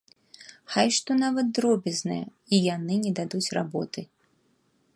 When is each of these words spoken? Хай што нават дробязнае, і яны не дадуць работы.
Хай 0.75 0.87
што 0.97 1.17
нават 1.23 1.51
дробязнае, 1.57 2.19
і 2.55 2.63
яны 2.75 2.93
не 3.05 3.11
дадуць 3.19 3.53
работы. 3.59 4.01